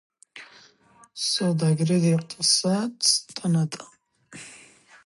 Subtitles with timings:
[1.33, 3.83] سوداګر د اقتصاد ستني دي.